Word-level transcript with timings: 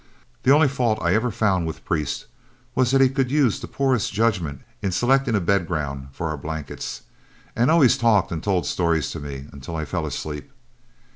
The 0.41 0.51
only 0.51 0.67
fault 0.67 0.97
I 0.99 1.13
ever 1.13 1.29
found 1.29 1.67
with 1.67 1.85
Priest 1.85 2.25
was 2.73 2.89
that 2.89 3.01
he 3.01 3.07
could 3.07 3.29
use 3.29 3.59
the 3.59 3.67
poorest 3.67 4.11
judgment 4.11 4.61
in 4.81 4.91
selecting 4.91 5.35
a 5.35 5.39
bed 5.39 5.67
ground 5.67 6.07
for 6.11 6.29
our 6.29 6.37
blankets, 6.37 7.03
and 7.55 7.69
always 7.69 7.99
talked 7.99 8.31
and 8.31 8.43
told 8.43 8.65
stories 8.65 9.11
to 9.11 9.19
me 9.19 9.45
until 9.53 9.75
I 9.75 9.85
fell 9.85 10.07
asleep. 10.07 10.49